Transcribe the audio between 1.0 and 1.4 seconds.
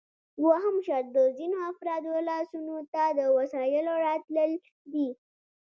د